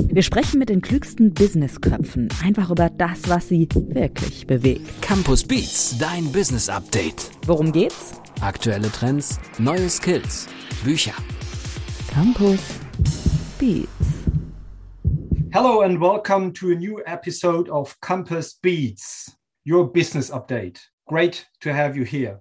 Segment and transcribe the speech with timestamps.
[0.00, 5.02] Wir sprechen mit den klügsten Businessköpfen einfach über das, was sie wirklich bewegt.
[5.02, 7.32] Campus Beats, dein Business Update.
[7.46, 8.12] Worum geht's?
[8.40, 10.46] Aktuelle Trends, neue Skills,
[10.84, 11.14] Bücher.
[12.12, 12.60] Campus
[13.58, 13.88] Beats.
[15.50, 20.78] Hello and welcome to a new episode of Campus Beats, your business update.
[21.08, 22.40] Great to have you here.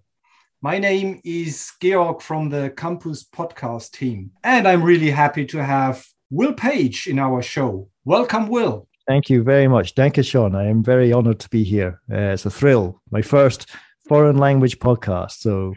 [0.61, 6.05] My name is Georg from the Campus podcast team, and I'm really happy to have
[6.29, 7.87] Will Page in our show.
[8.03, 8.87] Welcome, Will.
[9.07, 9.95] Thank you very much.
[9.95, 10.55] Danke Sean.
[10.55, 12.01] I am very honored to be here.
[12.11, 13.01] Uh, it's a thrill.
[13.09, 13.69] My first
[14.09, 15.39] foreign language podcast.
[15.39, 15.73] So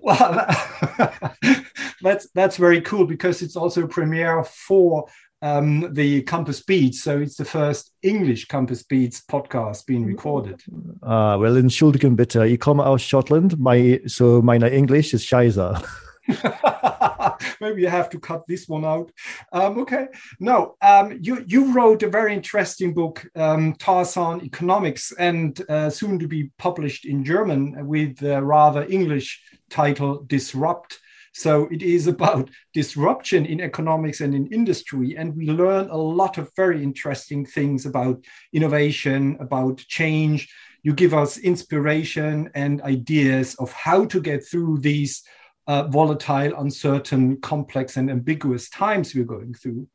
[0.00, 0.46] well,
[2.02, 5.06] that's that's very cool because it's also a premiere for
[5.40, 7.02] um, the Campus Beats.
[7.02, 10.60] So it's the first English Campus Beats podcast being recorded.
[11.00, 12.44] Uh, well, Entschuldigung bitte.
[12.46, 13.56] Ich komme aus Schottland.
[13.60, 15.80] My, so meine English is Scheiße.
[17.60, 19.10] Maybe you have to cut this one out.
[19.52, 20.06] Um, okay.
[20.38, 26.18] No, um, you you wrote a very interesting book, um, Tarzan Economics, and uh, soon
[26.18, 30.98] to be published in German with a rather English title, Disrupt.
[31.32, 35.16] So it is about disruption in economics and in industry.
[35.16, 40.52] And we learn a lot of very interesting things about innovation, about change.
[40.82, 45.22] You give us inspiration and ideas of how to get through these
[45.66, 49.86] uh, volatile, uncertain, complex, and ambiguous times we're going through.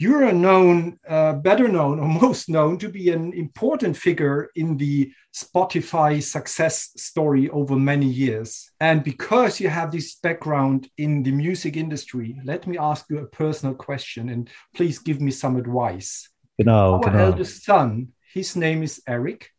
[0.00, 4.76] You're a known, uh, better known, or most known to be an important figure in
[4.76, 8.70] the Spotify success story over many years.
[8.80, 13.26] And because you have this background in the music industry, let me ask you a
[13.26, 16.28] personal question and please give me some advice.
[16.58, 17.18] Genau, Our genau.
[17.18, 19.50] eldest son, his name is Eric.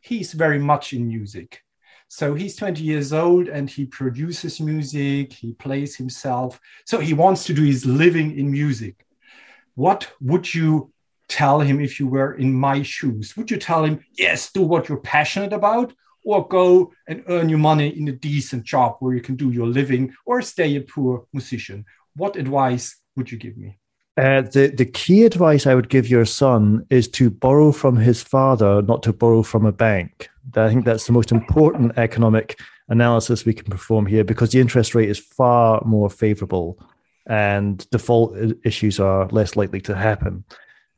[0.00, 1.60] He's very much in music.
[2.08, 6.58] So he's 20 years old and he produces music, he plays himself.
[6.86, 9.06] So he wants to do his living in music.
[9.74, 10.90] What would you
[11.28, 13.36] tell him if you were in my shoes?
[13.36, 15.92] Would you tell him, yes, do what you're passionate about,
[16.24, 19.66] or go and earn your money in a decent job where you can do your
[19.66, 21.84] living, or stay a poor musician?
[22.16, 23.78] What advice would you give me?
[24.18, 28.20] Uh, the, the key advice I would give your son is to borrow from his
[28.20, 30.28] father, not to borrow from a bank.
[30.56, 32.58] I think that's the most important economic
[32.88, 36.80] analysis we can perform here because the interest rate is far more favorable
[37.26, 40.42] and default issues are less likely to happen.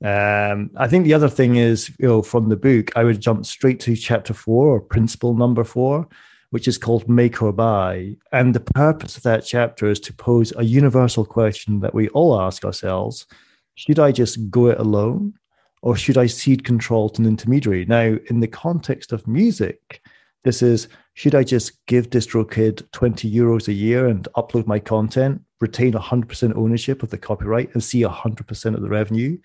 [0.02, 3.44] Um, I think the other thing is, you know, from the book, I would jump
[3.44, 6.08] straight to chapter four or principle number four,
[6.50, 8.16] which is called make or buy.
[8.32, 12.40] And the purpose of that chapter is to pose a universal question that we all
[12.40, 13.26] ask ourselves
[13.74, 15.34] Should I just go it alone?
[15.82, 17.86] Or should I cede control to an intermediary?
[17.86, 20.02] Now, in the context of music,
[20.44, 25.42] this is should I just give DistroKid 20 euros a year and upload my content,
[25.60, 29.38] retain 100% ownership of the copyright, and see 100% of the revenue,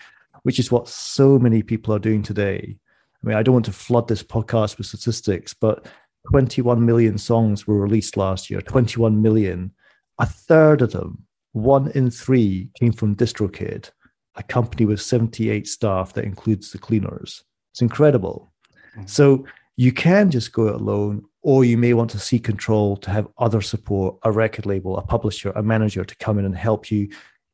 [0.43, 2.77] which is what so many people are doing today?
[3.23, 5.85] I mean, I don't want to flood this podcast with statistics, but
[6.31, 9.71] 21 million songs were released last year, 21 million.
[10.19, 13.89] A third of them, one in three, came from DistroKid,
[14.35, 17.43] a company with 78 staff that includes the cleaners.
[17.73, 18.51] It's incredible.
[18.95, 19.07] Mm-hmm.
[19.07, 19.45] So
[19.77, 23.27] you can just go it alone, or you may want to seek control to have
[23.37, 27.09] other support, a record label, a publisher, a manager to come in and help you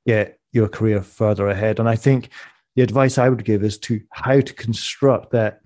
[0.06, 1.80] get your career further ahead.
[1.80, 2.30] And I think
[2.76, 5.61] the advice I would give is to how to construct that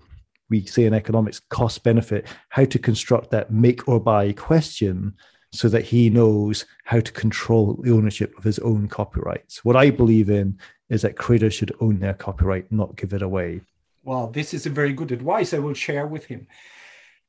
[0.48, 5.14] we say in economics cost benefit, how to construct that make or buy question
[5.52, 9.64] so that he knows how to control the ownership of his own copyrights.
[9.64, 10.58] What I believe in
[10.88, 13.62] is that creators should own their copyright, not give it away.
[14.04, 16.46] Well, this is a very good advice I will share with him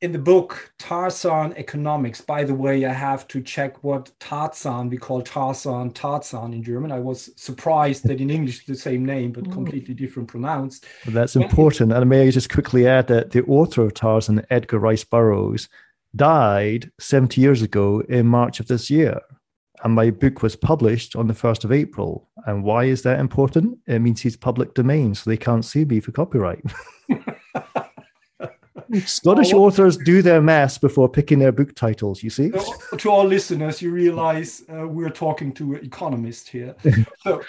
[0.02, 4.98] in the book Tarzan Economics, by the way, I have to check what Tarzan, we
[4.98, 6.92] call Tarzan, Tarzan in German.
[6.92, 9.52] I was surprised that in English the same name, but mm.
[9.52, 10.86] completely different pronounced.
[11.06, 11.92] Well, that's important.
[11.92, 15.68] And may I just quickly add that the author of Tarzan, Edgar Rice Burroughs,
[16.16, 19.20] died 70 years ago in March of this year.
[19.84, 22.30] And my book was published on the 1st of April.
[22.46, 23.80] And why is that important?
[23.88, 26.64] It means he's public domain, so they can't sue me for copyright.
[29.06, 32.52] Scottish oh, authors do their maths before picking their book titles, you see?
[32.98, 36.76] To our listeners, you realize uh, we're talking to an economist here.
[37.24, 37.44] so,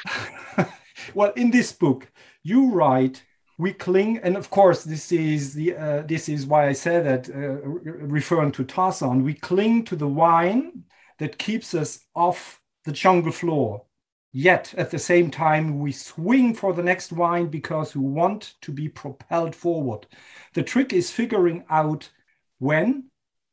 [1.14, 2.10] well, in this book,
[2.42, 3.22] you write,
[3.58, 7.34] we cling, and of course, this is the uh, this is why I said that,
[7.34, 10.84] uh, referring to Tarzan, we cling to the wine
[11.18, 13.84] that keeps us off the jungle floor.
[14.32, 18.72] Yet at the same time, we swing for the next wine because we want to
[18.72, 20.06] be propelled forward.
[20.54, 22.10] The trick is figuring out
[22.58, 23.10] when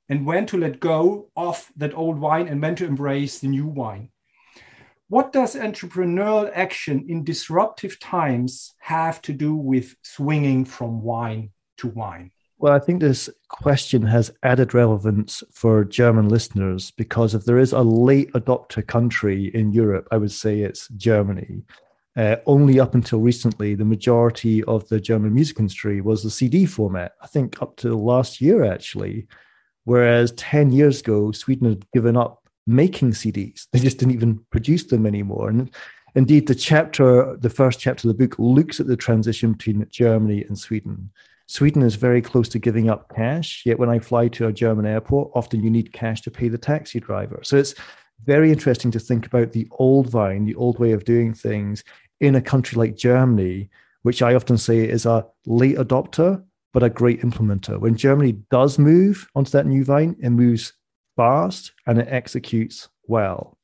[0.09, 3.67] and when to let go of that old wine and when to embrace the new
[3.67, 4.11] wine.
[5.07, 11.87] what does entrepreneurial action in disruptive times have to do with swinging from wine to
[11.87, 12.31] wine?
[12.57, 17.73] Well, I think this question has added relevance for German listeners because if there is
[17.73, 21.63] a late adopter country in Europe, I would say it's Germany.
[22.17, 26.65] Uh, only up until recently, the majority of the German music industry was the CD
[26.65, 27.11] format.
[27.21, 29.27] I think up to last year, actually.
[29.83, 33.67] Whereas 10 years ago, Sweden had given up making CDs.
[33.71, 35.49] They just didn't even produce them anymore.
[35.49, 35.75] And
[36.15, 40.43] indeed, the chapter, the first chapter of the book, looks at the transition between Germany
[40.43, 41.11] and Sweden.
[41.47, 44.85] Sweden is very close to giving up cash, yet when I fly to a German
[44.85, 47.39] airport, often you need cash to pay the taxi driver.
[47.43, 47.75] So it's
[48.23, 51.83] very interesting to think about the old vine, the old way of doing things
[52.19, 53.69] in a country like Germany,
[54.01, 56.43] which I often say is a late adopter,
[56.73, 57.79] but a great implementer.
[57.79, 60.73] When Germany does move onto that new vine, it moves
[61.15, 63.57] fast and it executes well.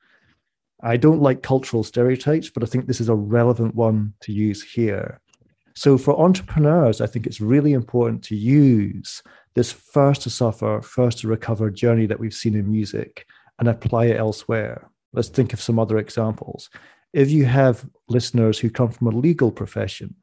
[0.83, 4.63] I don't like cultural stereotypes, but I think this is a relevant one to use
[4.63, 5.20] here.
[5.75, 9.23] So for entrepreneurs, I think it's really important to use
[9.53, 13.25] this first to suffer, first to recover journey that we've seen in music
[13.59, 14.89] and apply it elsewhere.
[15.13, 16.69] Let's think of some other examples.
[17.13, 20.15] If you have listeners who come from a legal profession,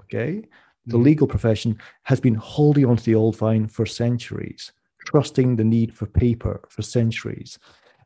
[0.00, 0.44] okay,
[0.86, 1.04] the mm-hmm.
[1.04, 4.72] legal profession has been holding onto the old vine for centuries,
[5.06, 7.58] trusting the need for paper for centuries.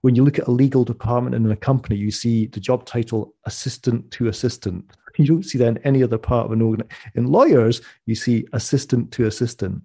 [0.02, 3.34] When you look at a legal department in a company, you see the job title
[3.46, 4.84] assistant to assistant
[5.16, 6.88] You don't see that in any other part of an organ.
[7.14, 9.82] In lawyers, you see assistant to assistant.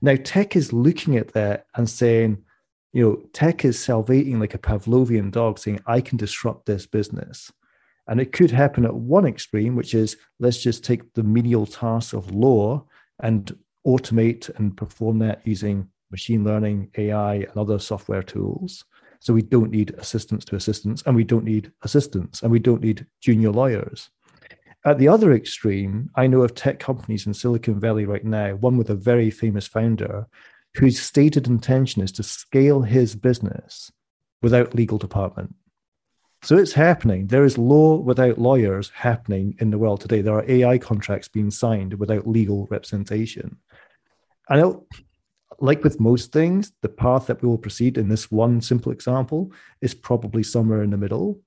[0.00, 2.42] Now, tech is looking at that and saying,
[2.92, 7.52] you know, tech is salivating like a Pavlovian dog, saying, I can disrupt this business.
[8.08, 12.12] And it could happen at one extreme, which is let's just take the menial tasks
[12.12, 12.84] of law
[13.20, 18.84] and automate and perform that using machine learning, AI, and other software tools.
[19.20, 22.82] So we don't need assistants to assistants, and we don't need assistants, and we don't
[22.82, 24.10] need junior lawyers.
[24.84, 28.76] At the other extreme, I know of tech companies in Silicon Valley right now, one
[28.76, 30.26] with a very famous founder
[30.76, 33.92] whose stated intention is to scale his business
[34.40, 35.54] without legal department.
[36.42, 37.28] So it's happening.
[37.28, 40.20] There is law without lawyers happening in the world today.
[40.20, 43.58] There are AI contracts being signed without legal representation.
[44.50, 44.86] Know,
[45.60, 49.52] like with most things, the path that we will proceed in this one simple example
[49.80, 51.40] is probably somewhere in the middle.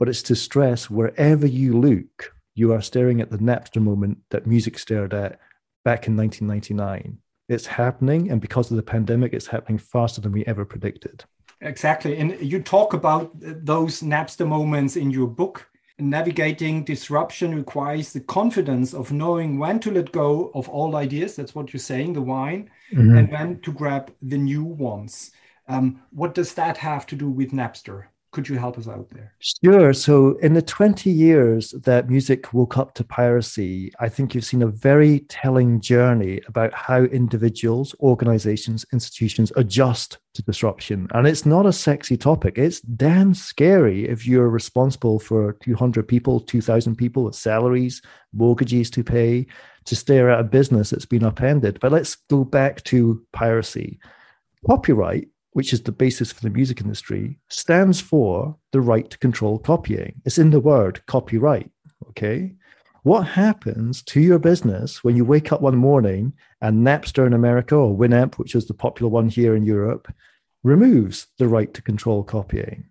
[0.00, 4.46] But it's to stress wherever you look, you are staring at the Napster moment that
[4.46, 5.38] music stared at
[5.84, 7.18] back in 1999.
[7.48, 11.24] It's happening, and because of the pandemic, it's happening faster than we ever predicted.
[11.60, 12.16] Exactly.
[12.16, 15.68] And you talk about those Napster moments in your book.
[15.98, 21.36] Navigating disruption requires the confidence of knowing when to let go of old ideas.
[21.36, 23.16] That's what you're saying, the wine, mm-hmm.
[23.16, 25.30] and when to grab the new ones.
[25.68, 28.06] Um, what does that have to do with Napster?
[28.36, 29.32] Could you help us out there?
[29.38, 29.94] Sure.
[29.94, 34.60] So, in the 20 years that music woke up to piracy, I think you've seen
[34.60, 41.08] a very telling journey about how individuals, organizations, institutions adjust to disruption.
[41.14, 42.58] And it's not a sexy topic.
[42.58, 48.02] It's damn scary if you're responsible for 200 people, 2,000 people with salaries,
[48.34, 49.46] mortgages to pay,
[49.86, 51.80] to stare at a business that's been upended.
[51.80, 53.98] But let's go back to piracy.
[54.66, 59.58] Copyright which is the basis for the music industry, stands for the right to control
[59.58, 60.20] copying.
[60.26, 61.70] It's in the word copyright.
[62.10, 62.52] Okay.
[63.04, 67.74] What happens to your business when you wake up one morning and Napster in America
[67.74, 70.12] or Winamp, which is the popular one here in Europe,
[70.62, 72.90] removes the right to control copying?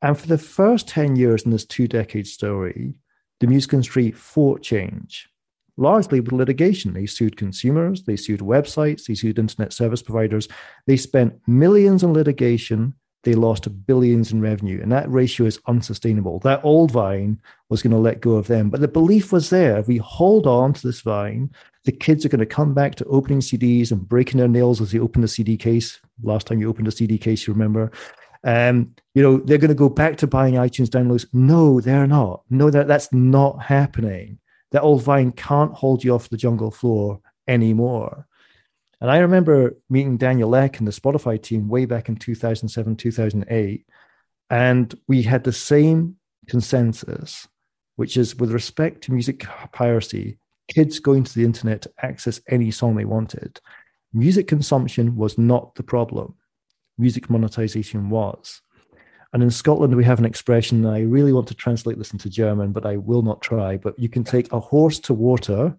[0.00, 2.94] And for the first 10 years in this two decade story,
[3.40, 5.28] the music industry fought change
[5.76, 6.92] largely with litigation.
[6.92, 10.48] They sued consumers, they sued websites, they sued internet service providers.
[10.86, 12.94] They spent millions in litigation.
[13.24, 16.40] They lost billions in revenue, and that ratio is unsustainable.
[16.40, 17.40] That old vine
[17.70, 19.78] was going to let go of them, but the belief was there.
[19.78, 21.50] If we hold on to this vine,
[21.84, 24.92] the kids are going to come back to opening CDs and breaking their nails as
[24.92, 26.00] they open the CD case.
[26.22, 27.90] Last time you opened a CD case, you remember.
[28.44, 31.26] Um, you know, they're going to go back to buying iTunes downloads.
[31.32, 32.42] No, they're not.
[32.50, 34.38] No, that, that's not happening
[34.74, 38.26] that old vine can't hold you off the jungle floor anymore.
[39.00, 43.86] And I remember meeting Daniel Ek and the Spotify team way back in 2007, 2008.
[44.50, 46.16] And we had the same
[46.48, 47.46] consensus,
[47.94, 52.72] which is with respect to music piracy, kids going to the internet to access any
[52.72, 53.60] song they wanted.
[54.12, 56.34] Music consumption was not the problem,
[56.98, 58.60] music monetization was.
[59.34, 62.70] And in Scotland, we have an expression, I really want to translate this into German,
[62.70, 63.76] but I will not try.
[63.76, 65.76] But you can take a horse to water,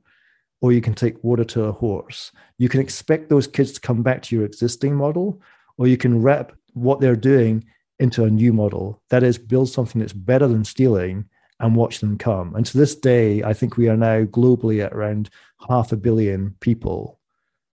[0.59, 2.33] or you can take water to a horse.
[2.57, 5.41] You can expect those kids to come back to your existing model,
[5.77, 7.63] or you can wrap what they're doing
[7.97, 9.01] into a new model.
[9.09, 11.29] That is, build something that's better than stealing
[11.61, 12.55] and watch them come.
[12.55, 15.29] And to this day, I think we are now globally at around
[15.69, 17.19] half a billion people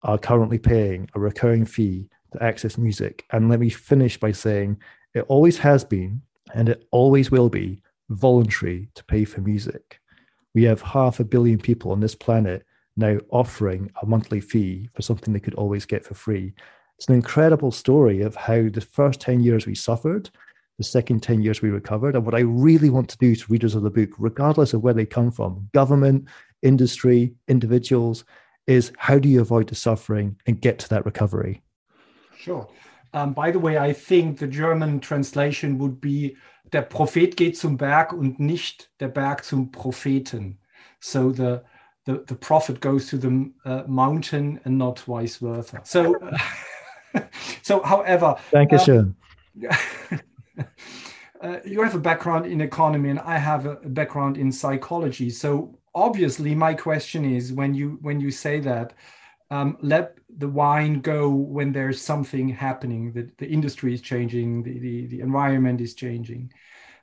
[0.02, 3.24] are currently paying a recurring fee to access music.
[3.30, 4.78] And let me finish by saying
[5.18, 6.22] it always has been
[6.54, 10.00] and it always will be voluntary to pay for music.
[10.54, 12.64] We have half a billion people on this planet
[12.96, 16.52] now offering a monthly fee for something they could always get for free.
[16.96, 20.30] It's an incredible story of how the first 10 years we suffered,
[20.78, 22.16] the second 10 years we recovered.
[22.16, 24.94] And what I really want to do to readers of the book, regardless of where
[24.94, 26.26] they come from government,
[26.62, 28.24] industry, individuals
[28.66, 31.62] is how do you avoid the suffering and get to that recovery?
[32.36, 32.68] Sure.
[33.12, 36.36] Um, by the way, I think the German translation would be
[36.72, 40.58] der Prophet geht zum Berg und nicht der Berg zum Propheten.
[41.00, 41.62] So the
[42.08, 45.82] the, the prophet goes to the uh, mountain and not vice versa.
[45.84, 46.14] So,
[47.62, 49.16] so however, thank you, um,
[51.42, 55.28] uh, you have a background in economy, and I have a background in psychology.
[55.28, 58.94] So obviously, my question is when you when you say that.
[59.50, 64.78] Um, let the wine go when there's something happening that the industry is changing the,
[64.78, 66.52] the, the environment is changing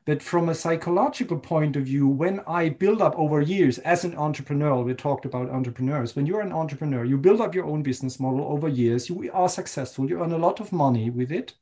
[0.05, 4.15] but from a psychological point of view, when I build up over years as an
[4.15, 6.15] entrepreneur, we talked about entrepreneurs.
[6.15, 9.49] When you're an entrepreneur, you build up your own business model over years, you are
[9.49, 11.55] successful, you earn a lot of money with it.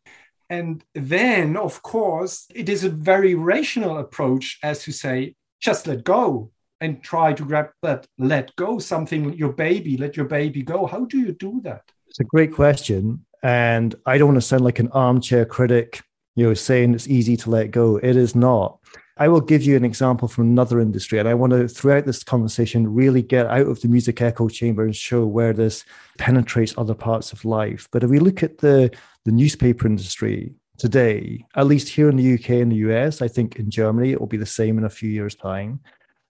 [0.50, 6.04] And then, of course, it is a very rational approach as to say, just let
[6.04, 6.52] go
[6.84, 10.86] and try to grab that, let go something, your baby, let your baby go.
[10.86, 11.84] How do you do that?
[12.08, 13.26] It's a great question.
[13.42, 16.02] And I don't want to sound like an armchair critic
[16.36, 17.98] you know, saying it's easy to let go.
[17.98, 18.80] It is not.
[19.18, 22.24] I will give you an example from another industry, and I want to, throughout this
[22.24, 25.86] conversation, really get out of the music echo chamber and show where this
[26.18, 27.88] penetrates other parts of life.
[27.92, 28.92] But if we look at the,
[29.26, 33.58] the newspaper industry today, at least here in the UK and the US, I think
[33.58, 35.80] in Germany it will be the same in a few years' time.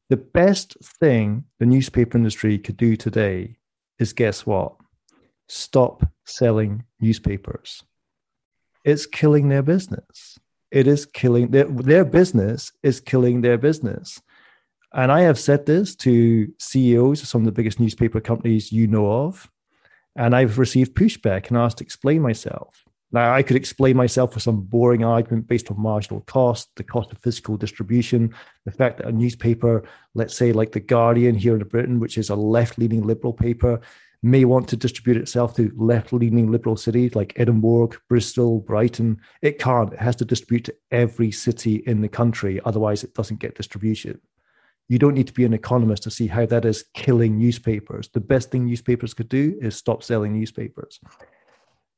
[0.09, 3.57] The best thing the newspaper industry could do today
[3.99, 4.75] is guess what?
[5.47, 7.83] Stop selling newspapers
[8.83, 10.37] it's killing their business.
[10.71, 14.21] It is killing their, their business is killing their business.
[14.93, 18.87] And I have said this to CEOs of some of the biggest newspaper companies you
[18.87, 19.49] know of.
[20.15, 22.83] And I've received pushback and asked to explain myself.
[23.13, 27.11] Now, I could explain myself with some boring argument based on marginal cost, the cost
[27.11, 28.33] of physical distribution,
[28.65, 29.83] the fact that a newspaper,
[30.15, 33.79] let's say like The Guardian here in Britain, which is a left leaning liberal paper,
[34.23, 39.19] may want to distribute itself to left leaning liberal cities like Edinburgh, Bristol, Brighton.
[39.43, 39.93] It can't.
[39.93, 42.59] It has to distribute to every city in the country.
[42.65, 44.19] Otherwise, it doesn't get distribution.
[44.89, 48.09] You don't need to be an economist to see how that is killing newspapers.
[48.09, 50.99] The best thing newspapers could do is stop selling newspapers.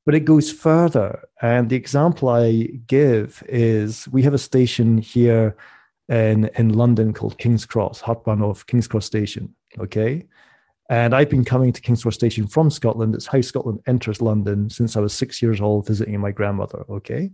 [0.05, 1.27] But it goes further.
[1.41, 5.57] And the example I give is we have a station here
[6.09, 9.55] in, in London called King's Cross, Hut of King's Cross Station.
[9.79, 10.25] Okay.
[10.89, 13.15] And I've been coming to King's Cross Station from Scotland.
[13.15, 16.85] It's how Scotland enters London since I was six years old, visiting my grandmother.
[16.89, 17.31] Okay.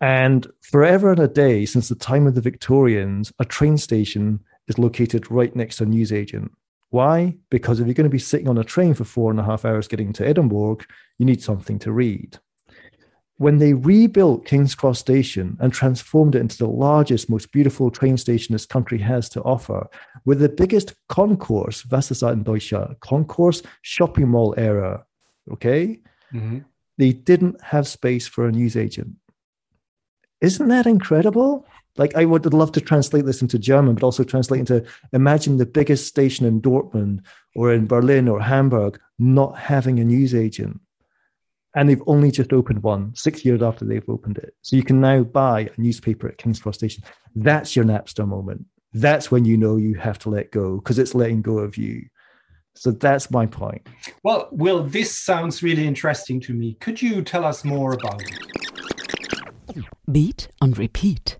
[0.00, 4.78] And forever and a day, since the time of the Victorians, a train station is
[4.78, 6.52] located right next to a newsagent.
[6.94, 7.36] Why?
[7.50, 9.64] Because if you're going to be sitting on a train for four and a half
[9.64, 10.78] hours getting to Edinburgh,
[11.18, 12.38] you need something to read
[13.36, 18.16] when they rebuilt King's Cross Station and transformed it into the largest, most beautiful train
[18.16, 19.88] station this country has to offer,
[20.24, 22.44] with the biggest concourse, was ist in
[23.00, 25.04] Concourse shopping mall era,
[25.50, 26.00] okay?
[26.32, 26.60] Mm-hmm.
[26.96, 29.16] They didn't have space for a newsagent.
[30.40, 31.66] Isn't that incredible?
[31.96, 35.66] Like, I would love to translate this into German, but also translate into imagine the
[35.66, 37.20] biggest station in Dortmund
[37.54, 40.80] or in Berlin or Hamburg not having a newsagent
[41.74, 44.54] and they've only just opened one six years after they've opened it.
[44.62, 47.02] So you can now buy a newspaper at King's Cross Station.
[47.34, 48.66] That's your Napster moment.
[48.92, 52.06] That's when you know you have to let go because it's letting go of you.
[52.76, 53.86] So that's my point.
[54.22, 56.74] Well, Will, this sounds really interesting to me.
[56.74, 59.84] Could you tell us more about it?
[60.10, 61.38] Beat and repeat.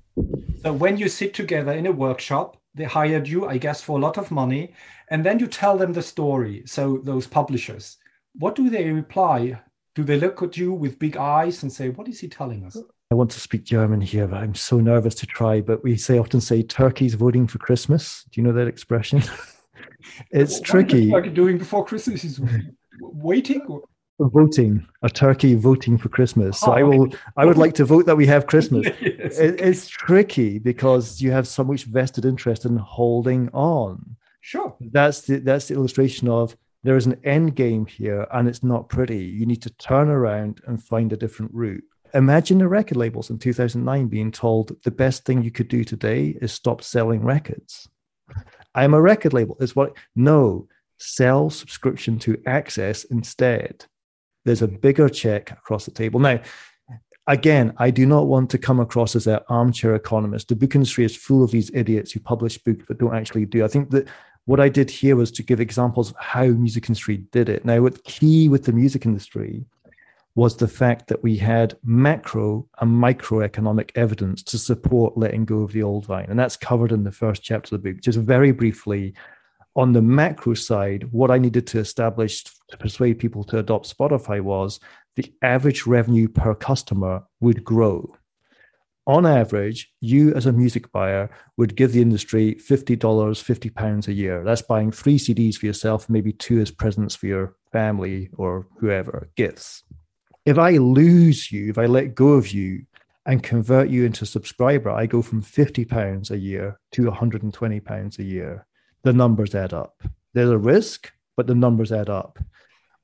[0.62, 4.00] So when you sit together in a workshop, they hired you, I guess, for a
[4.00, 4.72] lot of money,
[5.08, 6.62] and then you tell them the story.
[6.66, 7.98] So those publishers,
[8.34, 9.60] what do they reply?
[9.94, 12.76] do they look at you with big eyes and say, "What is he telling us?"
[13.10, 15.60] I want to speak German here, but I'm so nervous to try.
[15.60, 18.24] But we say often say turkeys voting for Christmas.
[18.30, 19.22] Do you know that expression?
[20.30, 21.06] it's what tricky.
[21.06, 22.40] Like doing before Christmas is
[23.00, 23.62] waiting.
[23.62, 23.82] Or?
[24.18, 26.60] Voting a turkey voting for Christmas.
[26.60, 27.08] So oh, I will.
[27.36, 28.86] I would like to vote that we have Christmas.
[29.00, 29.60] yes, it.
[29.60, 34.16] It's tricky because you have so much vested interest in holding on.
[34.40, 34.76] Sure.
[34.80, 38.88] That's the that's the illustration of there is an end game here and it's not
[38.88, 39.24] pretty.
[39.24, 41.82] You need to turn around and find a different route.
[42.12, 46.36] imagine the record labels in 2009 being told the best thing you could do today
[46.40, 47.88] is stop selling records.
[48.74, 49.56] I'm a record label.
[49.60, 49.96] Is what?
[50.14, 50.68] No,
[50.98, 53.86] sell subscription to access instead.
[54.44, 56.20] There's a bigger check across the table.
[56.20, 56.40] Now,
[57.26, 60.48] again, I do not want to come across as an armchair economist.
[60.48, 63.64] The book industry is full of these idiots who publish books but don't actually do.
[63.64, 64.08] I think that
[64.46, 67.64] what I did here was to give examples of how music industry did it.
[67.64, 69.64] Now, what key with the music industry
[70.34, 75.72] was the fact that we had macro and microeconomic evidence to support letting go of
[75.72, 76.26] the old vine.
[76.28, 78.02] And that's covered in the first chapter of the book.
[78.02, 79.14] Just very briefly,
[79.76, 82.44] on the macro side, what I needed to establish
[82.84, 84.78] persuade people to adopt Spotify was
[85.16, 88.14] the average revenue per customer would grow.
[89.06, 94.12] On average, you as a music buyer would give the industry $50, 50 pounds a
[94.12, 94.44] year.
[94.44, 99.30] That's buying three CDs for yourself, maybe two as presents for your family or whoever,
[99.34, 99.82] gifts.
[100.44, 102.84] If I lose you, if I let go of you
[103.24, 107.80] and convert you into a subscriber, I go from 50 pounds a year to 120
[107.80, 108.66] pounds a year.
[109.04, 110.02] The numbers add up.
[110.34, 112.38] There's a risk, but the numbers add up.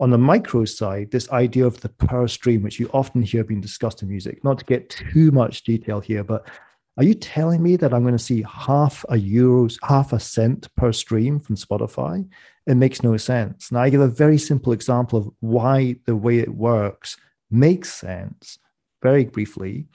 [0.00, 3.60] On the micro side, this idea of the per stream, which you often hear being
[3.60, 6.48] discussed in music, not to get too much detail here, but
[6.96, 10.74] are you telling me that I'm going to see half a euros, half a cent
[10.74, 12.26] per stream from Spotify?
[12.66, 13.70] It makes no sense.
[13.70, 17.18] Now, I give a very simple example of why the way it works
[17.50, 18.58] makes sense.
[19.02, 19.86] Very briefly,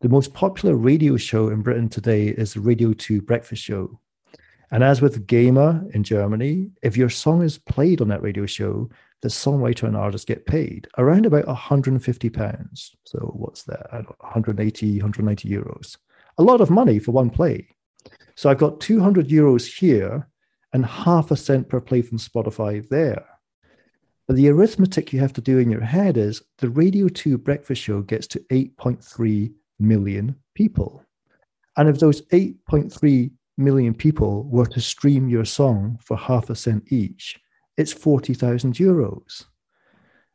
[0.00, 4.00] the most popular radio show in Britain today is the Radio 2 Breakfast Show.
[4.70, 8.90] And as with GEMA in Germany, if your song is played on that radio show,
[9.22, 12.94] the songwriter and artist get paid around about 150 pounds.
[13.04, 13.88] So what's that?
[13.90, 15.96] 180, 190 euros.
[16.36, 17.68] A lot of money for one play.
[18.36, 20.28] So I've got 200 euros here
[20.72, 23.24] and half a cent per play from Spotify there.
[24.26, 27.82] But the arithmetic you have to do in your head is the Radio 2 breakfast
[27.82, 31.02] show gets to 8.3 million people.
[31.76, 36.84] And if those 8.3 million people were to stream your song for half a cent
[36.90, 37.38] each,
[37.76, 39.44] it's 40,000 euros.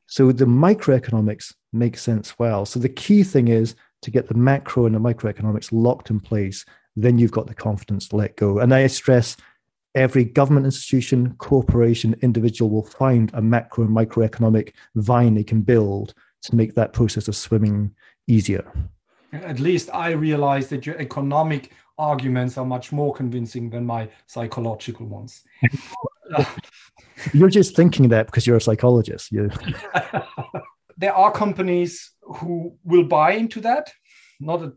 [0.08, 2.66] So the microeconomics makes sense well.
[2.66, 6.66] So the key thing is to get the macro and the microeconomics locked in place.
[6.96, 8.60] Then you've got the confidence to let go.
[8.60, 9.36] And I stress
[9.96, 16.14] every government institution, corporation, individual will find a macro and microeconomic vine they can build
[16.44, 17.96] to make that process of swimming
[18.28, 18.72] easier.
[19.34, 25.08] At least I realize that your economic arguments are much more convincing than my psychological
[25.08, 25.44] ones.
[27.34, 29.32] you're just thinking that because you're a psychologist.
[29.32, 29.50] You...
[30.98, 33.92] there are companies who will buy into that.
[34.40, 34.74] Not, a,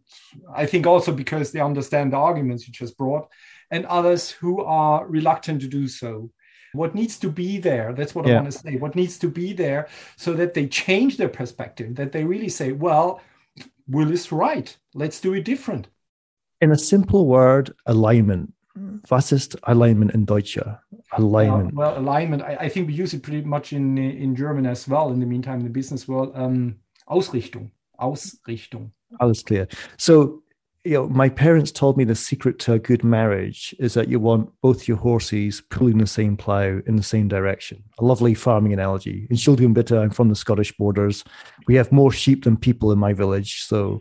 [0.54, 3.28] I think, also because they understand the arguments you just brought,
[3.70, 6.30] and others who are reluctant to do so.
[6.72, 7.92] What needs to be there?
[7.94, 8.34] That's what yeah.
[8.34, 8.76] I want to say.
[8.76, 12.72] What needs to be there so that they change their perspective, that they really say,
[12.72, 13.20] well,
[13.88, 14.76] Will is right.
[14.94, 15.88] Let's do it different.
[16.60, 18.52] In a simple word, alignment.
[19.10, 20.58] Was ist alignment in Deutsch?
[21.12, 21.68] Alignment.
[21.68, 22.42] Uh, well, alignment.
[22.42, 25.10] I, I, think we use it pretty much in in German as well.
[25.10, 26.76] In the meantime, in the business world, um,
[27.08, 27.70] Ausrichtung.
[27.98, 28.90] Ausrichtung.
[29.20, 29.68] Alles clear.
[29.96, 30.42] So,
[30.86, 34.20] you know, my parents told me the secret to a good marriage is that you
[34.20, 37.82] want both your horses pulling the same plough in the same direction.
[37.98, 39.26] A lovely farming analogy.
[39.28, 41.24] In Schildhugenbitter, I'm from the Scottish borders.
[41.66, 44.00] We have more sheep than people in my village, so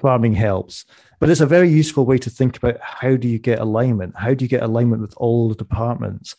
[0.00, 0.84] farming helps.
[1.18, 4.14] But it's a very useful way to think about how do you get alignment?
[4.16, 6.36] How do you get alignment with all the departments?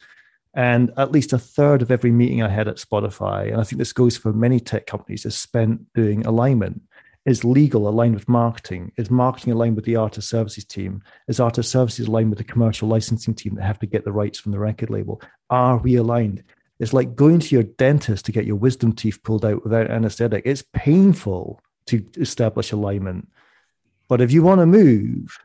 [0.53, 3.79] And at least a third of every meeting I had at Spotify, and I think
[3.79, 6.81] this goes for many tech companies, is spent doing alignment.
[7.25, 8.91] Is legal aligned with marketing?
[8.97, 11.03] Is marketing aligned with the artist services team?
[11.27, 14.39] Is artist services aligned with the commercial licensing team that have to get the rights
[14.39, 15.21] from the record label?
[15.49, 16.43] Are we aligned?
[16.79, 20.41] It's like going to your dentist to get your wisdom teeth pulled out without anesthetic.
[20.45, 23.29] It's painful to establish alignment.
[24.07, 25.37] But if you want to move,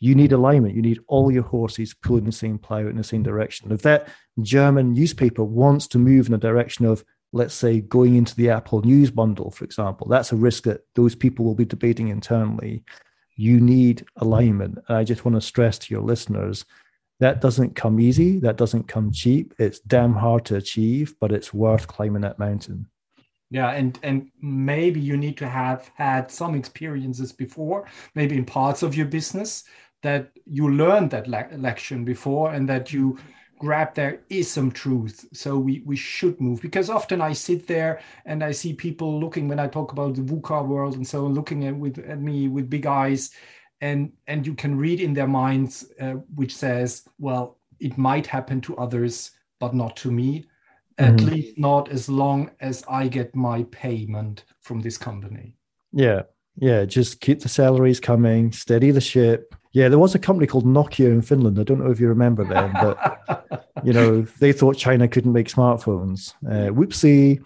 [0.00, 0.74] you need alignment.
[0.74, 3.70] You need all your horses pulling the same plow in the same direction.
[3.70, 4.08] If that
[4.42, 8.82] German newspaper wants to move in a direction of, let's say, going into the Apple
[8.82, 12.84] News bundle, for example, that's a risk that those people will be debating internally.
[13.36, 14.78] You need alignment.
[14.88, 16.64] And I just want to stress to your listeners
[17.20, 19.54] that doesn't come easy, that doesn't come cheap.
[19.58, 22.86] It's damn hard to achieve, but it's worth climbing that mountain
[23.50, 28.82] yeah and and maybe you need to have had some experiences before maybe in parts
[28.82, 29.64] of your business
[30.02, 33.26] that you learned that le- lection before and that you mm-hmm.
[33.60, 38.00] Grab there is some truth so we we should move because often i sit there
[38.24, 41.34] and i see people looking when i talk about the VUCA world and so on
[41.34, 43.30] looking at with at me with big eyes
[43.80, 48.60] and and you can read in their minds uh, which says well it might happen
[48.62, 50.46] to others but not to me
[51.00, 51.26] at mm-hmm.
[51.26, 55.56] least not as long as I get my payment from this company.
[55.92, 56.22] Yeah.
[56.56, 59.54] Yeah, just keep the salaries coming, steady the ship.
[59.72, 61.58] Yeah, there was a company called Nokia in Finland.
[61.58, 65.48] I don't know if you remember them, but you know they thought China couldn't make
[65.48, 66.34] smartphones.
[66.44, 67.38] Uh, whoopsie.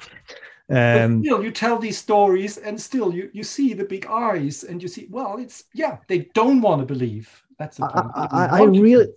[0.71, 4.65] Um, but still, you tell these stories, and still, you you see the big eyes,
[4.65, 7.43] and you see, well, it's yeah, they don't want to believe.
[7.59, 8.07] That's the point.
[8.15, 9.09] I, I, I really,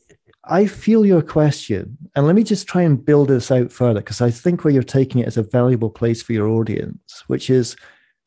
[0.43, 4.19] I feel your question, and let me just try and build this out further because
[4.19, 7.77] I think where you're taking it is a valuable place for your audience, which is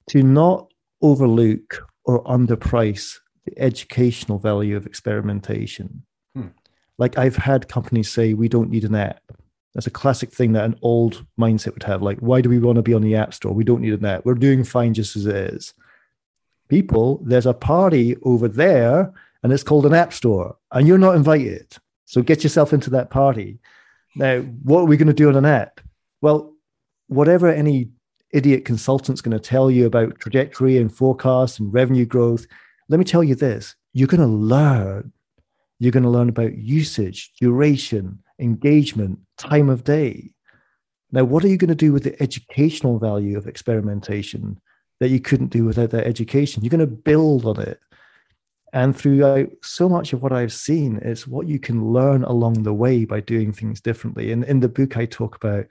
[0.09, 6.03] to not overlook or underprice the educational value of experimentation.
[6.35, 6.49] Hmm.
[6.99, 9.23] Like I've had companies say, we don't need an app.
[9.75, 12.03] That's a classic thing that an old mindset would have.
[12.03, 13.53] Like, why do we want to be on the app store?
[13.53, 14.25] We don't need an app.
[14.25, 15.75] We're doing fine just as it is.
[16.69, 21.15] People, there's a party over there, and it's called an app store, and you're not
[21.15, 21.77] invited.
[22.05, 23.61] So get yourself into that party.
[24.17, 25.81] Now, what are we going to do on an app?
[26.21, 26.55] Well,
[27.07, 27.91] whatever any
[28.33, 32.47] idiot consultant's going to tell you about trajectory and forecast and revenue growth,
[32.91, 35.13] let me tell you this you're going to learn.
[35.79, 40.33] You're going to learn about usage, duration, engagement, time of day.
[41.11, 44.61] Now, what are you going to do with the educational value of experimentation
[44.99, 46.63] that you couldn't do without that education?
[46.63, 47.81] You're going to build on it.
[48.73, 52.75] And throughout so much of what I've seen is what you can learn along the
[52.75, 54.31] way by doing things differently.
[54.33, 55.67] And in the book, I talk about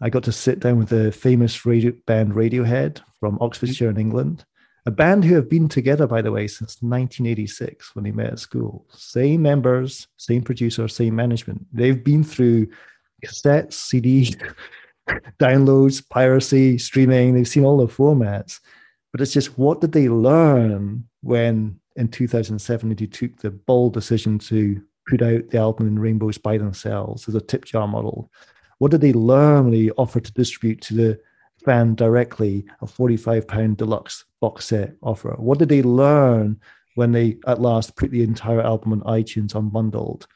[0.00, 4.46] I got to sit down with the famous radio, band Radiohead from Oxfordshire in England,
[4.86, 8.38] a band who have been together, by the way, since 1986 when they met at
[8.38, 8.86] school.
[8.90, 11.66] Same members, same producer, same management.
[11.72, 12.68] They've been through
[13.24, 14.40] cassettes, CDs,
[15.38, 17.34] downloads, piracy, streaming.
[17.34, 18.60] They've seen all the formats.
[19.12, 24.38] But it's just what did they learn when in 2007 he took the bold decision
[24.38, 28.30] to put out the album in rainbows by themselves as a tip jar model.
[28.78, 31.20] What did they learn when they offered to distribute to the
[31.64, 35.34] fan directly a 45 pound deluxe box set offer?
[35.38, 36.60] What did they learn
[36.94, 40.26] when they at last put the entire album on iTunes unbundled?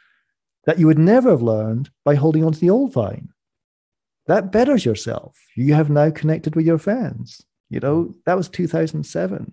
[0.66, 3.28] That you would never have learned by holding onto the old vine.
[4.26, 5.38] That betters yourself.
[5.54, 7.42] You have now connected with your fans.
[7.68, 9.52] You know, that was 2007.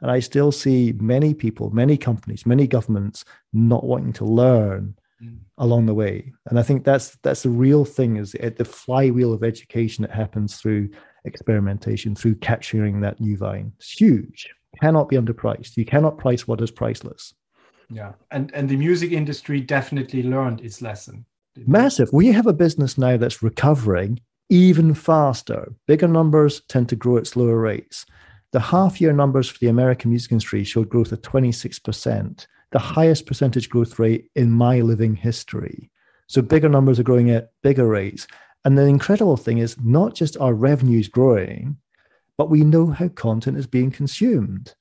[0.00, 5.38] And I still see many people, many companies, many governments not wanting to learn mm.
[5.58, 6.32] along the way.
[6.46, 10.56] And I think that's that's the real thing is the flywheel of education that happens
[10.56, 10.90] through
[11.28, 13.72] experimentation, through capturing that new vine.
[13.78, 14.48] It's huge.
[14.80, 15.76] Cannot be underpriced.
[15.76, 17.34] You cannot price what is priceless.
[17.90, 18.12] Yeah.
[18.30, 21.24] And and the music industry definitely learned its lesson.
[21.66, 22.10] Massive.
[22.12, 25.74] We have a business now that's recovering even faster.
[25.86, 28.06] Bigger numbers tend to grow at slower rates.
[28.52, 33.26] The half year numbers for the American music industry showed growth of 26%, the highest
[33.26, 35.90] percentage growth rate in my living history.
[36.28, 38.26] So bigger numbers are growing at bigger rates.
[38.68, 41.78] And the incredible thing is not just our revenues growing,
[42.36, 44.74] but we know how content is being consumed.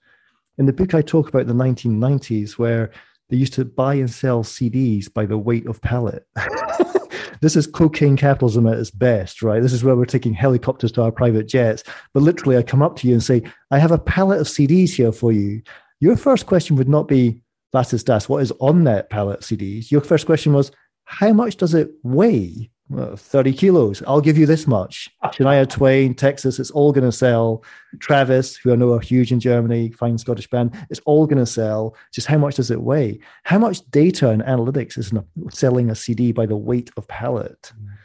[0.58, 2.92] In the book, I talk about the 1990s where
[3.30, 6.28] they used to buy and sell CDs by the weight of pallet.
[7.42, 9.62] this is cocaine capitalism at its best, right?
[9.62, 11.86] This is where we're taking helicopters to our private jets.
[12.14, 14.96] But literally, I come up to you and say, I have a pallet of CDs
[14.96, 15.62] here for you.
[16.02, 18.28] Your first question would not be, "Was ist das?
[18.28, 19.92] What is on that pallet of CDs?
[19.92, 20.72] Your first question was,
[21.06, 22.70] how much does it weigh?
[22.90, 24.02] Well, 30 kilos.
[24.08, 25.10] I'll give you this much.
[25.26, 27.64] Shania Twain, Texas, it's all going to sell.
[28.00, 31.46] Travis, who I know are huge in Germany, fine Scottish band, it's all going to
[31.46, 31.96] sell.
[32.14, 33.20] Just how much does it weigh?
[33.44, 35.14] How much data and analytics is
[35.50, 37.74] selling a CD by the weight of pallet?
[37.80, 37.97] Mm.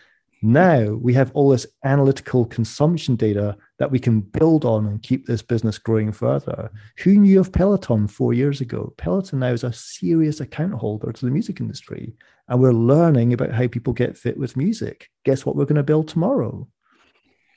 [0.45, 5.25] Now we have all this analytical consumption data that we can build on and keep
[5.25, 6.73] this business growing further.
[6.99, 8.93] Who knew of Peloton four years ago?
[8.97, 12.17] Peloton now is a serious account holder to the music industry.
[12.49, 15.09] And we're learning about how people get fit with music.
[15.25, 16.67] Guess what we're going to build tomorrow?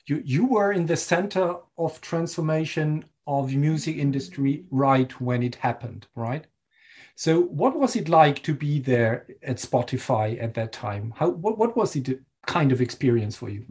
[0.06, 5.56] You, you were in the center of transformation of the music industry right when it
[5.56, 6.46] happened, right?
[7.16, 11.14] So, what was it like to be there at Spotify at that time?
[11.16, 13.64] How what, what was it kind of experience for you?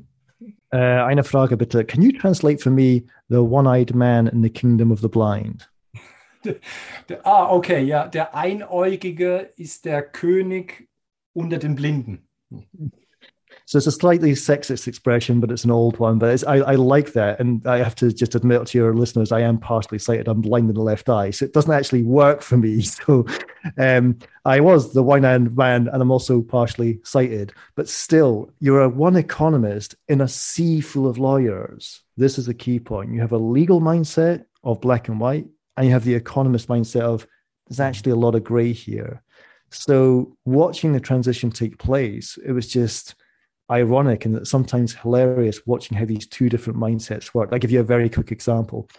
[0.74, 1.86] Uh, eine Frage bitte.
[1.86, 5.68] Can you translate for me the one-eyed man in the kingdom of the blind?
[7.24, 8.08] ah, okay, ja.
[8.08, 10.88] Der Einäugige ist der König
[11.34, 12.28] unter den Blinden.
[13.68, 16.20] So it's a slightly sexist expression, but it's an old one.
[16.20, 17.40] But I, I, like that.
[17.40, 20.28] And I have to just admit to your listeners, I am partially sighted.
[20.28, 21.32] I'm blind in the left eye.
[21.32, 22.84] So it doesn't actually work for me.
[23.06, 23.26] So
[23.78, 27.54] um, I was the one eyed man, and I'm also partially sighted.
[27.76, 32.02] But still, you're a one economist in a sea full of lawyers.
[32.16, 33.14] This is a key point.
[33.14, 37.02] You have a legal mindset of black and white, and you have the economist mindset
[37.02, 37.28] of
[37.68, 39.24] there's actually a lot of gray here.
[39.72, 43.16] So watching the transition take place, it was just
[43.70, 47.50] ironic and sometimes hilarious watching how these two different mindsets work.
[47.52, 48.90] I'll give you a very quick example.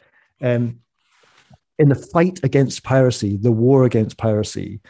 [0.42, 0.80] Um,
[1.78, 4.80] in the fight against piracy, the war against piracy.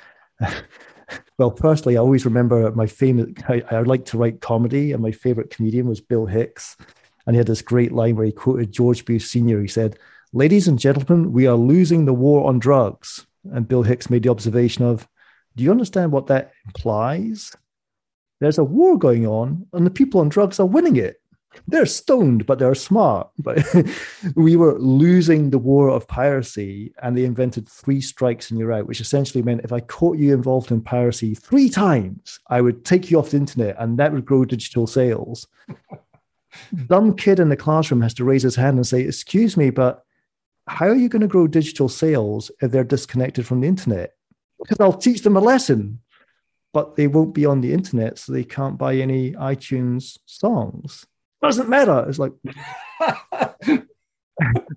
[1.38, 5.12] well, firstly, I always remember my famous, I, I like to write comedy, and my
[5.12, 6.76] favorite comedian was Bill Hicks.
[7.26, 9.60] And he had this great line where he quoted George Bush Sr.
[9.60, 9.98] He said,
[10.32, 13.26] Ladies and gentlemen, we are losing the war on drugs.
[13.52, 15.08] And Bill Hicks made the observation of,
[15.56, 17.56] Do you understand what that implies?
[18.40, 21.20] There's a war going on, and the people on drugs are winning it
[21.68, 23.30] they're stoned, but they're smart.
[23.38, 23.64] But
[24.34, 28.86] we were losing the war of piracy, and they invented three strikes and you're out,
[28.86, 33.10] which essentially meant if I caught you involved in piracy three times, I would take
[33.10, 35.46] you off the internet, and that would grow digital sales.
[36.86, 40.04] Dumb kid in the classroom has to raise his hand and say, "Excuse me, but
[40.66, 44.14] how are you going to grow digital sales if they're disconnected from the internet?"
[44.58, 46.00] Because I'll teach them a lesson
[46.76, 51.06] but they won't be on the internet, so they can't buy any iTunes songs
[51.46, 52.04] doesn't matter.
[52.08, 52.32] It's like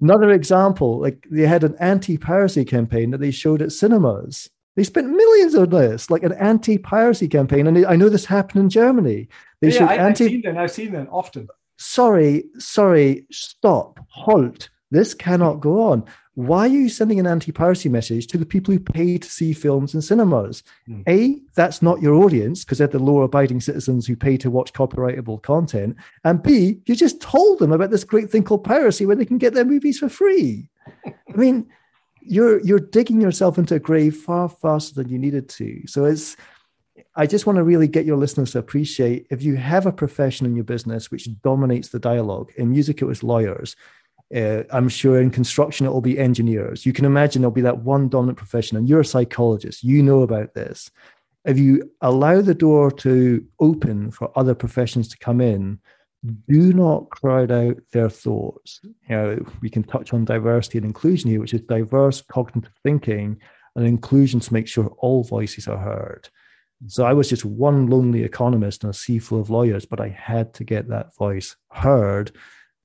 [0.02, 1.00] another example.
[1.00, 4.50] Like they had an anti-piracy campaign that they showed at cinemas.
[4.76, 8.70] They spent millions on this, like an anti-piracy campaign, and I know this happened in
[8.70, 9.28] Germany.
[9.62, 10.58] They yeah, I, anti- I've seen them.
[10.58, 11.48] I've seen them often.
[11.78, 14.70] Sorry, sorry, stop, halt.
[14.92, 16.06] This cannot go on
[16.40, 19.94] why are you sending an anti-piracy message to the people who pay to see films
[19.94, 20.64] in cinemas?
[20.88, 21.04] Mm.
[21.06, 25.42] A, that's not your audience because they're the law-abiding citizens who pay to watch copyrightable
[25.42, 25.98] content.
[26.24, 29.38] And B, you just told them about this great thing called piracy where they can
[29.38, 30.70] get their movies for free.
[31.06, 31.68] I mean,
[32.22, 35.86] you're you're digging yourself into a grave far faster than you needed to.
[35.88, 36.38] So it's
[37.18, 40.46] I just want to really get your listeners to appreciate if you have a profession
[40.46, 42.54] in your business which dominates the dialogue.
[42.56, 43.76] In music, it was lawyers
[44.36, 46.86] uh, I'm sure in construction it will be engineers.
[46.86, 49.84] You can imagine there'll be that one dominant profession, and you're a psychologist.
[49.84, 50.92] You know about this.
[51.46, 55.80] If you allow the door to open for other professions to come in,
[56.48, 58.82] do not crowd out their thoughts.
[58.84, 63.40] You know, we can touch on diversity and inclusion here, which is diverse cognitive thinking
[63.76, 66.28] and inclusion to make sure all voices are heard.
[66.88, 70.10] So I was just one lonely economist in a sea full of lawyers, but I
[70.10, 72.32] had to get that voice heard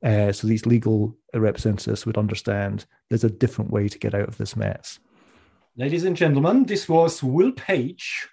[0.04, 4.36] uh, so these legal representatives would understand there's a different way to get out of
[4.36, 5.00] this mess.
[5.76, 8.28] Ladies and gentlemen, this was Will Page,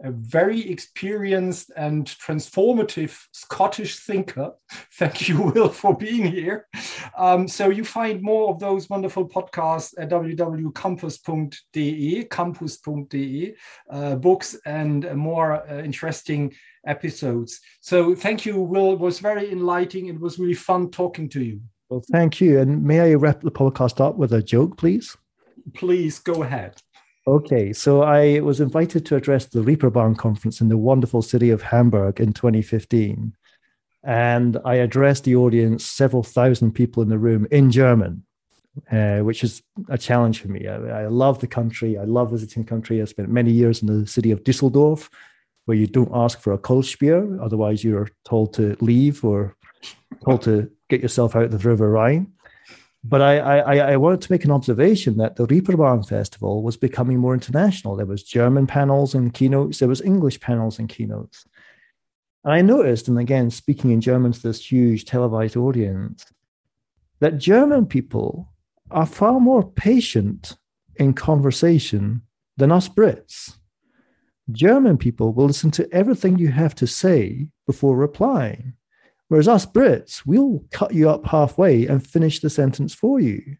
[0.00, 4.54] a very experienced and transformative Scottish thinker.
[4.98, 6.66] Thank you, Will, for being here.
[7.16, 13.54] Um, so you find more of those wonderful podcasts at www.campus.de, campus.de,
[13.90, 16.52] uh, books and more uh, interesting
[16.86, 17.60] episodes.
[17.80, 18.94] So thank you, Will.
[18.94, 20.06] It was very enlightening.
[20.06, 21.60] It was really fun talking to you.
[21.88, 22.58] Well, thank you.
[22.58, 25.16] And may I wrap the podcast up with a joke, please?
[25.74, 26.80] Please go ahead.
[27.24, 31.62] Okay, so I was invited to address the Reeperbahn conference in the wonderful city of
[31.62, 33.32] Hamburg in 2015.
[34.02, 38.24] And I addressed the audience, several thousand people in the room, in German,
[38.90, 40.66] uh, which is a challenge for me.
[40.66, 41.96] I, I love the country.
[41.96, 43.00] I love visiting the country.
[43.00, 45.08] I spent many years in the city of Düsseldorf,
[45.66, 49.56] where you don't ask for a Kölschbier, otherwise you're told to leave or
[50.24, 52.32] told to get yourself out of the River Rhine.
[53.04, 57.18] But I, I, I wanted to make an observation that the Reeperbahn Festival was becoming
[57.18, 57.96] more international.
[57.96, 59.80] There was German panels and keynotes.
[59.80, 61.44] There was English panels and keynotes.
[62.44, 66.26] And I noticed, and again, speaking in German to this huge televised audience,
[67.18, 68.52] that German people
[68.90, 70.56] are far more patient
[70.96, 72.22] in conversation
[72.56, 73.56] than us Brits.
[74.50, 78.74] German people will listen to everything you have to say before replying.
[79.32, 83.56] Whereas us Brits, we'll cut you up halfway and finish the sentence for you.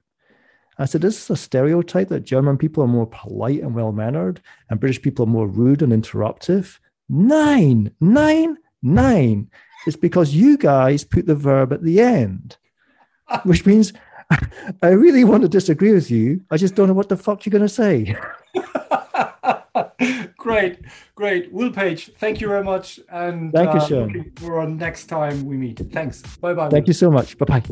[0.77, 3.91] I said, "This is this a stereotype that German people are more polite and well
[3.91, 6.79] mannered and British people are more rude and interruptive?
[7.09, 9.49] Nine, nine, nine.
[9.87, 12.59] It's because you guys put the verb at the end,
[13.45, 13.95] which means
[14.83, 16.45] I really want to disagree with you.
[16.51, 18.15] I just don't know what the fuck you're going to say.
[20.37, 20.79] great,
[21.15, 21.53] great.
[21.53, 23.01] Will Page, thank you very much.
[23.11, 24.33] And thank you, uh, Sean.
[24.37, 25.81] For next time we meet.
[25.93, 26.23] Thanks.
[26.41, 26.69] Bye bye.
[26.69, 27.37] Thank you so much.
[27.39, 27.63] Bye bye.